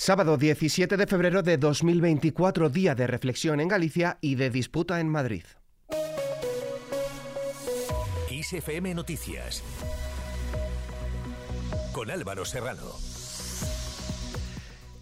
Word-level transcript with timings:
Sábado 0.00 0.36
17 0.36 0.96
de 0.96 1.06
febrero 1.08 1.42
de 1.42 1.58
2024, 1.58 2.70
día 2.70 2.94
de 2.94 3.08
reflexión 3.08 3.58
en 3.58 3.66
Galicia 3.66 4.16
y 4.20 4.36
de 4.36 4.48
disputa 4.48 5.00
en 5.00 5.08
Madrid. 5.08 5.42
ISFM 8.30 8.94
Noticias 8.94 9.64
con 11.92 12.12
Álvaro 12.12 12.44
Serrano. 12.44 13.17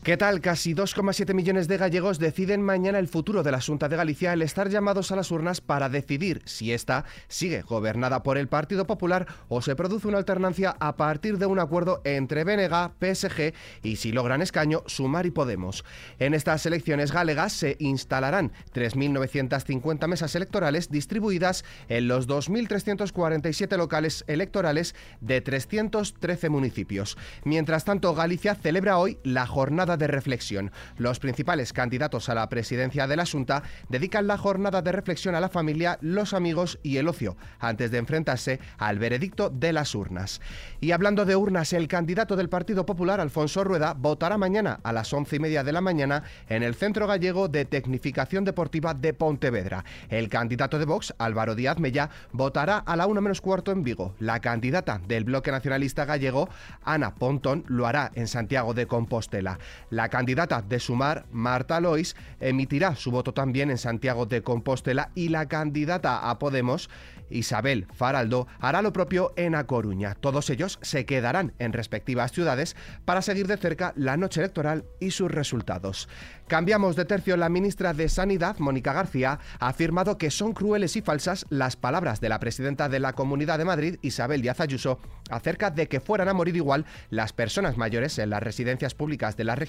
¿Qué 0.07 0.17
tal? 0.17 0.41
Casi 0.41 0.73
2,7 0.73 1.35
millones 1.35 1.67
de 1.67 1.79
gallegos 1.79 2.21
deciden 2.21 2.63
mañana 2.63 3.01
el 3.01 3.09
futuro 3.09 3.43
de 3.43 3.51
la 3.51 3.61
Junta 3.61 3.89
de 3.89 3.97
Galicia 3.97 4.31
al 4.31 4.43
estar 4.43 4.69
llamados 4.69 5.11
a 5.11 5.17
las 5.17 5.33
urnas 5.33 5.61
para 5.61 5.89
decidir 5.89 6.43
si 6.45 6.73
esta 6.73 7.05
sigue 7.27 7.63
gobernada 7.63 8.23
por 8.23 8.39
el 8.39 8.47
Partido 8.47 8.87
Popular 8.87 9.27
o 9.49 9.63
se 9.63 9.75
produce 9.75 10.07
una 10.07 10.19
alternancia 10.19 10.77
a 10.79 10.95
partir 10.95 11.39
de 11.39 11.47
un 11.47 11.59
acuerdo 11.59 12.03
entre 12.05 12.45
BNG, 12.45 12.93
PSG 13.01 13.53
y 13.83 13.97
si 13.97 14.13
logran 14.13 14.43
escaño, 14.43 14.85
Sumar 14.87 15.27
y 15.27 15.33
Podemos. 15.33 15.85
En 16.21 16.35
estas 16.35 16.65
elecciones 16.67 17.11
galegas 17.11 17.53
se 17.53 17.77
instalarán 17.81 18.53
3.950 18.75 20.07
mesas 20.07 20.37
electorales 20.37 20.89
distribuidas 20.89 21.65
en 21.89 22.07
los 22.07 22.29
2.347 22.29 23.77
locales 23.77 24.23
electorales 24.29 24.95
de 25.21 25.41
313 25.41 26.49
municipios. 26.49 27.19
Mientras 27.43 27.85
tanto, 27.85 28.15
Galicia 28.15 28.55
celebra 28.55 28.99
hoy 28.99 29.19
la 29.25 29.49
jornada 29.49 29.96
de 29.97 30.07
reflexión. 30.07 30.71
Los 30.97 31.19
principales 31.19 31.73
candidatos 31.73 32.29
a 32.29 32.35
la 32.35 32.49
presidencia 32.49 33.07
de 33.07 33.17
la 33.17 33.27
Junta 33.27 33.63
dedican 33.89 34.27
la 34.27 34.39
jornada 34.39 34.83
de 34.83 34.93
reflexión 34.93 35.35
a 35.35 35.41
la 35.41 35.49
familia, 35.49 35.99
los 36.01 36.35
amigos 36.35 36.79
y 36.83 36.97
el 36.97 37.09
ocio, 37.09 37.37
antes 37.59 37.91
de 37.91 37.99
enfrentarse 37.99 38.61
al 38.79 38.99
veredicto 38.99 39.51
de 39.51 39.73
las 39.73 39.95
urnas. 39.95 40.41
Y 40.81 40.93
hablando 40.93 41.25
de 41.25 41.37
urnas, 41.37 41.73
el 41.73 41.89
candidato 41.89 42.37
del 42.37 42.49
Partido 42.49 42.87
Popular, 42.87 43.21
Alfonso 43.21 43.65
Rueda, 43.65 43.95
votará 43.95 44.39
mañana 44.39 44.81
a 44.83 44.93
las 44.93 45.13
once 45.13 45.37
y 45.37 45.39
media 45.39 45.65
de 45.65 45.73
la 45.73 45.81
mañana 45.81 46.23
en 46.49 46.63
el 46.63 46.75
Centro 46.75 47.07
Gallego 47.07 47.49
de 47.49 47.65
Tecnificación 47.65 48.45
Deportiva 48.45 48.95
de 48.95 49.15
Pontevedra. 49.15 49.85
El 50.09 50.29
candidato 50.29 50.79
de 50.79 50.85
Vox, 50.85 51.15
Álvaro 51.19 51.55
Díaz 51.55 51.79
Mella, 51.79 52.11
votará 52.33 52.79
a 52.79 52.97
la 52.97 53.07
una 53.07 53.21
menos 53.21 53.41
cuarto 53.41 53.73
en 53.73 53.83
Vigo. 53.83 54.15
La 54.19 54.41
candidata 54.41 55.01
del 55.07 55.25
Bloque 55.25 55.51
Nacionalista 55.51 56.05
Gallego, 56.05 56.49
Ana 56.85 57.15
Pontón, 57.15 57.65
lo 57.69 57.87
hará 57.87 58.11
en 58.15 58.29
Santiago 58.29 58.75
de 58.75 58.87
Compostela. 58.87 59.59
La 59.91 60.09
candidata 60.09 60.63
de 60.63 60.81
Sumar, 60.81 61.27
Marta 61.31 61.81
Lois, 61.81 62.17
emitirá 62.41 62.97
su 62.97 63.11
voto 63.11 63.33
también 63.33 63.71
en 63.71 63.79
Santiago 63.79 64.27
de 64.27 64.43
Compostela 64.43 65.11
y 65.15 65.29
la 65.29 65.47
candidata 65.47 66.29
a 66.29 66.39
Podemos, 66.39 66.91
Isabel 67.31 67.87
Faraldo, 67.93 68.47
hará 68.61 68.83
lo 68.83 68.93
propio 68.93 69.33
en 69.37 69.55
A 69.55 69.67
Coruña. 69.67 70.15
Todos 70.15 70.51
ellos 70.51 70.79
se 70.83 71.07
quedarán 71.07 71.55
en 71.59 71.73
respectivas 71.73 72.33
ciudades 72.33 72.77
para 73.05 73.23
seguir 73.23 73.47
de 73.47 73.57
cerca 73.57 73.93
la 73.97 74.17
noche 74.17 74.41
electoral 74.41 74.85
y 75.01 75.11
sus 75.11 75.31
resultados. 75.31 76.09
Cambiamos 76.47 76.95
de 76.95 77.05
tercio. 77.05 77.37
La 77.37 77.49
ministra 77.49 77.93
de 77.93 78.09
Sanidad, 78.09 78.59
Mónica 78.59 78.93
García, 78.93 79.41
ha 79.59 79.69
afirmado 79.69 80.17
que 80.17 80.31
son 80.31 80.53
crueles 80.53 80.95
y 80.97 81.03
falsas 81.03 81.45
las 81.51 81.77
palabras 81.77 82.21
de 82.21 82.29
la 82.29 82.39
presidenta 82.39 82.89
de 82.89 83.01
la 83.01 83.15
Comunidad 83.15 83.59
de 83.59 83.65
Madrid, 83.65 83.99
Isabel 84.03 84.43
Díaz 84.43 84.61
Ayuso, 84.61 85.01
acerca 85.29 85.71
de 85.71 85.89
que 85.89 85.99
fueran 85.99 86.29
a 86.29 86.35
morir 86.35 86.55
igual 86.55 86.87
las 87.11 87.33
personas 87.33 87.77
mayores 87.77 88.19
en 88.19 88.31
las 88.31 88.43
residencias 88.43 88.95
públicas 88.95 89.37
de 89.37 89.45
la 89.45 89.57
región 89.57 89.66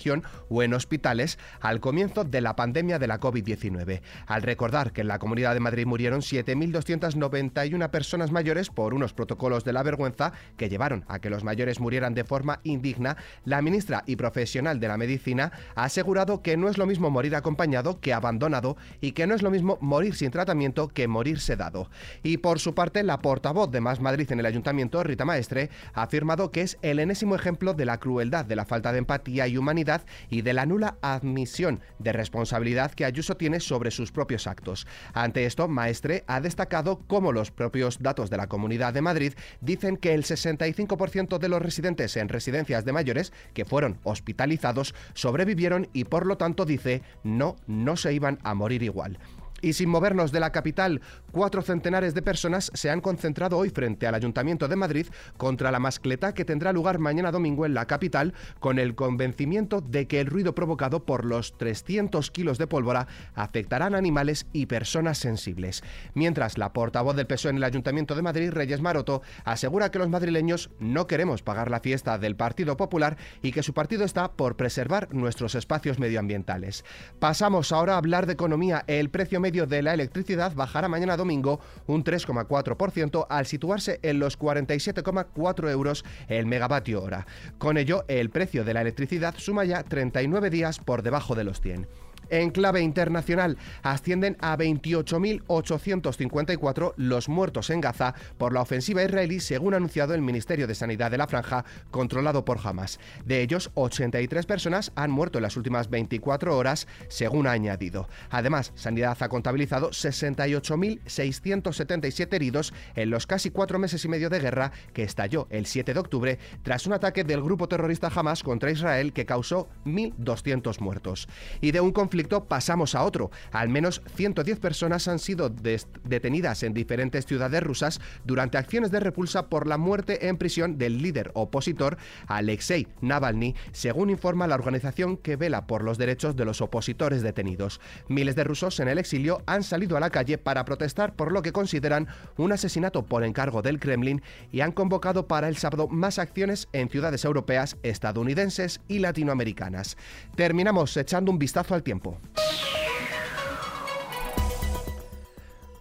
o 0.49 0.63
en 0.63 0.73
hospitales 0.73 1.39
al 1.59 1.79
comienzo 1.79 2.23
de 2.23 2.41
la 2.41 2.55
pandemia 2.55 2.99
de 2.99 3.07
la 3.07 3.19
COVID-19. 3.19 4.01
Al 4.27 4.41
recordar 4.41 4.91
que 4.91 5.01
en 5.01 5.07
la 5.07 5.19
Comunidad 5.19 5.53
de 5.53 5.59
Madrid 5.59 5.85
murieron 5.85 6.21
7.291 6.21 7.89
personas 7.89 8.31
mayores 8.31 8.69
por 8.69 8.93
unos 8.93 9.13
protocolos 9.13 9.63
de 9.63 9.73
la 9.73 9.83
vergüenza 9.83 10.33
que 10.55 10.69
llevaron 10.69 11.03
a 11.07 11.19
que 11.19 11.29
los 11.29 11.43
mayores 11.43 11.79
murieran 11.79 12.13
de 12.13 12.23
forma 12.23 12.59
indigna, 12.63 13.17
la 13.45 13.61
ministra 13.61 14.03
y 14.05 14.15
profesional 14.15 14.79
de 14.79 14.87
la 14.87 14.97
medicina 14.97 15.51
ha 15.75 15.85
asegurado 15.85 16.41
que 16.41 16.57
no 16.57 16.69
es 16.69 16.77
lo 16.77 16.85
mismo 16.85 17.09
morir 17.09 17.35
acompañado 17.35 17.99
que 17.99 18.13
abandonado 18.13 18.77
y 19.01 19.13
que 19.13 19.27
no 19.27 19.35
es 19.35 19.41
lo 19.41 19.51
mismo 19.51 19.77
morir 19.81 20.15
sin 20.15 20.31
tratamiento 20.31 20.87
que 20.89 21.07
morir 21.07 21.39
sedado. 21.39 21.89
Y 22.23 22.37
por 22.37 22.59
su 22.59 22.75
parte, 22.75 23.03
la 23.03 23.19
portavoz 23.19 23.71
de 23.71 23.81
Más 23.81 23.99
Madrid 23.99 24.31
en 24.31 24.39
el 24.39 24.45
ayuntamiento, 24.45 25.03
Rita 25.03 25.25
Maestre, 25.25 25.69
ha 25.93 26.03
afirmado 26.03 26.51
que 26.51 26.61
es 26.61 26.77
el 26.81 26.99
enésimo 26.99 27.35
ejemplo 27.35 27.73
de 27.73 27.85
la 27.85 27.99
crueldad, 27.99 28.45
de 28.45 28.55
la 28.55 28.65
falta 28.65 28.91
de 28.91 28.99
empatía 28.99 29.47
y 29.47 29.57
humanidad 29.57 29.86
y 30.29 30.41
de 30.41 30.53
la 30.53 30.65
nula 30.65 30.97
admisión 31.01 31.81
de 31.99 32.11
responsabilidad 32.11 32.91
que 32.91 33.05
Ayuso 33.05 33.37
tiene 33.37 33.59
sobre 33.59 33.91
sus 33.91 34.11
propios 34.11 34.47
actos. 34.47 34.87
Ante 35.13 35.45
esto, 35.45 35.67
Maestre 35.67 36.23
ha 36.27 36.41
destacado 36.41 36.99
cómo 37.07 37.31
los 37.31 37.51
propios 37.51 37.99
datos 37.99 38.29
de 38.29 38.37
la 38.37 38.47
Comunidad 38.47 38.93
de 38.93 39.01
Madrid 39.01 39.33
dicen 39.61 39.97
que 39.97 40.13
el 40.13 40.23
65% 40.23 41.37
de 41.37 41.49
los 41.49 41.61
residentes 41.61 42.17
en 42.17 42.29
residencias 42.29 42.85
de 42.85 42.93
mayores 42.93 43.33
que 43.53 43.65
fueron 43.65 43.99
hospitalizados 44.03 44.93
sobrevivieron 45.13 45.89
y 45.93 46.03
por 46.03 46.25
lo 46.25 46.37
tanto 46.37 46.65
dice, 46.65 47.01
no, 47.23 47.55
no 47.67 47.95
se 47.95 48.13
iban 48.13 48.39
a 48.43 48.53
morir 48.53 48.83
igual. 48.83 49.19
Y 49.61 49.73
sin 49.73 49.89
movernos 49.89 50.31
de 50.31 50.39
la 50.39 50.51
capital, 50.51 51.01
cuatro 51.31 51.61
centenares 51.61 52.13
de 52.13 52.21
personas 52.21 52.71
se 52.73 52.89
han 52.89 53.01
concentrado 53.01 53.57
hoy 53.57 53.69
frente 53.69 54.07
al 54.07 54.15
Ayuntamiento 54.15 54.67
de 54.67 54.75
Madrid 54.75 55.07
contra 55.37 55.71
la 55.71 55.79
mascleta 55.79 56.33
que 56.33 56.45
tendrá 56.45 56.73
lugar 56.73 56.99
mañana 56.99 57.31
domingo 57.31 57.65
en 57.65 57.73
la 57.73 57.85
capital, 57.85 58.33
con 58.59 58.79
el 58.79 58.95
convencimiento 58.95 59.81
de 59.81 60.07
que 60.07 60.19
el 60.19 60.27
ruido 60.27 60.53
provocado 60.53 61.05
por 61.05 61.25
los 61.25 61.57
300 61.57 62.31
kilos 62.31 62.57
de 62.57 62.67
pólvora 62.67 63.07
afectarán 63.33 63.95
animales 63.95 64.45
y 64.53 64.67
personas 64.67 65.17
sensibles. 65.17 65.83
Mientras 66.13 66.57
la 66.57 66.73
portavoz 66.73 67.15
del 67.15 67.27
PSOE 67.27 67.51
en 67.51 67.57
el 67.57 67.63
Ayuntamiento 67.63 68.15
de 68.15 68.21
Madrid, 68.21 68.51
Reyes 68.51 68.81
Maroto, 68.81 69.21
asegura 69.43 69.91
que 69.91 69.99
los 69.99 70.09
madrileños 70.09 70.69
no 70.79 71.07
queremos 71.07 71.41
pagar 71.41 71.71
la 71.71 71.79
fiesta 71.79 72.17
del 72.17 72.35
Partido 72.35 72.77
Popular 72.77 73.17
y 73.41 73.51
que 73.51 73.63
su 73.63 73.73
partido 73.73 74.03
está 74.03 74.31
por 74.33 74.55
preservar 74.55 75.13
nuestros 75.13 75.55
espacios 75.55 75.99
medioambientales. 75.99 76.85
Pasamos 77.19 77.71
ahora 77.71 77.95
a 77.95 77.97
hablar 77.97 78.25
de 78.25 78.33
economía. 78.33 78.83
El 78.87 79.09
precio 79.09 79.39
medio 79.47 79.65
de 79.65 79.81
la 79.81 79.93
electricidad 79.93 80.53
bajará 80.55 80.89
mañana 80.89 81.15
domingo 81.15 81.61
un 81.85 82.03
3,4% 82.03 83.27
al 83.29 83.45
situarse 83.45 83.97
en 84.01 84.19
los 84.19 84.37
47,4 84.37 85.69
euros 85.71 86.03
el 86.27 86.45
megavatio 86.45 87.01
hora. 87.01 87.25
Con 87.57 87.77
ello, 87.77 88.03
el 88.09 88.29
precio 88.29 88.65
de 88.65 88.73
la 88.73 88.81
electricidad 88.81 89.35
suma 89.37 89.63
ya 89.63 89.83
39 89.83 90.49
días 90.49 90.79
por 90.79 91.01
debajo 91.01 91.33
de 91.33 91.45
los 91.45 91.61
100. 91.61 91.87
En 92.29 92.49
clave 92.49 92.81
internacional, 92.81 93.57
ascienden 93.83 94.35
a 94.41 94.57
28.854 94.57 96.93
los 96.97 97.29
muertos 97.29 97.69
en 97.69 97.79
Gaza 97.81 98.15
por 98.37 98.53
la 98.53 98.61
ofensiva 98.61 99.03
israelí, 99.03 99.39
según 99.39 99.73
ha 99.73 99.77
anunciado 99.77 100.13
el 100.13 100.21
Ministerio 100.21 100.67
de 100.67 100.75
Sanidad 100.75 101.09
de 101.11 101.17
la 101.17 101.27
Franja, 101.27 101.63
controlado 101.91 102.43
por 102.43 102.59
Hamas. 102.63 102.99
De 103.25 103.41
ellos, 103.41 103.71
83 103.75 104.45
personas 104.45 104.91
han 104.95 105.11
muerto 105.11 105.37
en 105.37 105.43
las 105.43 105.55
últimas 105.55 105.89
24 105.89 106.57
horas, 106.57 106.87
según 107.07 107.47
ha 107.47 107.51
añadido. 107.51 108.09
Además, 108.29 108.73
Sanidad 108.75 109.15
ha 109.19 109.29
contabilizado 109.29 109.91
68.677 109.91 112.33
heridos 112.33 112.73
en 112.95 113.09
los 113.09 113.25
casi 113.25 113.51
cuatro 113.51 113.79
meses 113.79 114.03
y 114.03 114.09
medio 114.09 114.29
de 114.29 114.39
guerra 114.39 114.73
que 114.93 115.03
estalló 115.03 115.47
el 115.49 115.65
7 115.65 115.93
de 115.93 115.99
octubre 115.99 116.39
tras 116.63 116.87
un 116.87 116.93
ataque 116.93 117.23
del 117.23 117.41
grupo 117.41 117.69
terrorista 117.69 118.11
Hamas 118.13 118.43
contra 118.43 118.71
Israel 118.71 119.13
que 119.13 119.25
causó 119.25 119.69
1.200 119.85 120.81
muertos. 120.81 121.29
Y 121.61 121.71
de 121.71 121.79
un 121.81 121.91
conflicto 121.91 122.16
pasamos 122.47 122.95
a 122.95 123.03
otro. 123.03 123.31
Al 123.51 123.69
menos 123.69 124.01
110 124.15 124.59
personas 124.59 125.07
han 125.07 125.19
sido 125.19 125.49
detenidas 125.49 126.63
en 126.63 126.73
diferentes 126.73 127.25
ciudades 127.25 127.63
rusas 127.63 127.99
durante 128.25 128.57
acciones 128.57 128.91
de 128.91 128.99
repulsa 128.99 129.47
por 129.47 129.67
la 129.67 129.77
muerte 129.77 130.27
en 130.27 130.37
prisión 130.37 130.77
del 130.77 131.01
líder 131.01 131.31
opositor 131.33 131.97
Alexei 132.27 132.87
Navalny, 133.01 133.55
según 133.71 134.09
informa 134.09 134.47
la 134.47 134.55
organización 134.55 135.17
que 135.17 135.35
vela 135.35 135.67
por 135.67 135.83
los 135.83 135.97
derechos 135.97 136.35
de 136.35 136.45
los 136.45 136.61
opositores 136.61 137.21
detenidos. 137.21 137.79
Miles 138.07 138.35
de 138.35 138.43
rusos 138.43 138.79
en 138.79 138.87
el 138.87 138.97
exilio 138.97 139.41
han 139.45 139.63
salido 139.63 139.97
a 139.97 139.99
la 139.99 140.09
calle 140.09 140.37
para 140.37 140.65
protestar 140.65 141.15
por 141.15 141.31
lo 141.31 141.41
que 141.41 141.51
consideran 141.51 142.07
un 142.37 142.51
asesinato 142.51 143.05
por 143.05 143.23
encargo 143.23 143.61
del 143.61 143.79
Kremlin 143.79 144.21
y 144.51 144.61
han 144.61 144.71
convocado 144.71 145.27
para 145.27 145.47
el 145.47 145.57
sábado 145.57 145.87
más 145.87 146.19
acciones 146.19 146.67
en 146.73 146.89
ciudades 146.89 147.25
europeas, 147.25 147.77
estadounidenses 147.83 148.81
y 148.87 148.99
latinoamericanas. 148.99 149.97
Terminamos 150.35 150.95
echando 150.97 151.31
un 151.31 151.39
vistazo 151.39 151.75
al 151.75 151.83
tiempo. 151.83 152.06
pô. 152.07 152.76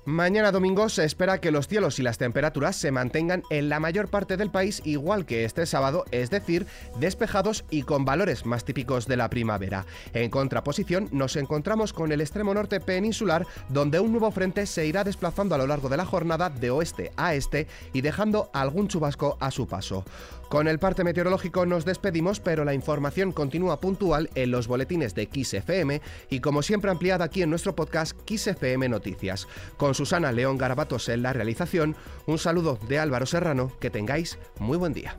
Mañana 0.06 0.52
domingo 0.52 0.88
se 0.88 1.04
espera 1.04 1.40
que 1.40 1.50
los 1.50 1.66
cielos 1.66 1.98
y 1.98 2.02
las 2.04 2.16
temperaturas 2.16 2.76
se 2.76 2.92
mantengan 2.92 3.42
en 3.50 3.68
la 3.68 3.80
mayor 3.80 4.06
parte 4.06 4.36
del 4.36 4.52
país 4.52 4.80
igual 4.84 5.26
que 5.26 5.44
este 5.44 5.66
sábado, 5.66 6.04
es 6.12 6.30
decir, 6.30 6.64
despejados 7.00 7.64
y 7.70 7.82
con 7.82 8.04
valores 8.04 8.46
más 8.46 8.64
típicos 8.64 9.08
de 9.08 9.16
la 9.16 9.28
primavera. 9.28 9.84
En 10.14 10.30
contraposición, 10.30 11.08
nos 11.10 11.34
encontramos 11.34 11.92
con 11.92 12.12
el 12.12 12.20
extremo 12.20 12.54
norte 12.54 12.78
peninsular, 12.78 13.48
donde 13.68 13.98
un 13.98 14.12
nuevo 14.12 14.30
frente 14.30 14.66
se 14.66 14.86
irá 14.86 15.02
desplazando 15.02 15.56
a 15.56 15.58
lo 15.58 15.66
largo 15.66 15.88
de 15.88 15.96
la 15.96 16.06
jornada 16.06 16.50
de 16.50 16.70
oeste 16.70 17.10
a 17.16 17.34
este 17.34 17.66
y 17.92 18.00
dejando 18.00 18.48
algún 18.52 18.86
chubasco 18.86 19.36
a 19.40 19.50
su 19.50 19.66
paso. 19.66 20.04
Con 20.48 20.68
el 20.68 20.78
parte 20.78 21.02
meteorológico 21.02 21.66
nos 21.66 21.84
despedimos, 21.84 22.38
pero 22.38 22.64
la 22.64 22.72
información 22.72 23.32
continúa 23.32 23.80
puntual 23.80 24.30
en 24.36 24.52
los 24.52 24.68
boletines 24.68 25.16
de 25.16 25.28
FM 25.32 26.00
y 26.30 26.38
como 26.38 26.62
siempre 26.62 26.92
ampliada 26.92 27.24
aquí 27.24 27.42
en 27.42 27.50
nuestro 27.50 27.74
podcast 27.74 28.16
FM 28.30 28.88
Noticias. 28.88 29.48
Susana 29.96 30.30
León 30.30 30.58
Garabatos 30.58 31.08
en 31.08 31.22
la 31.22 31.32
realización, 31.32 31.96
un 32.26 32.38
saludo 32.38 32.78
de 32.86 32.98
Álvaro 32.98 33.24
Serrano, 33.24 33.72
que 33.80 33.90
tengáis 33.90 34.38
muy 34.58 34.76
buen 34.76 34.92
día. 34.92 35.16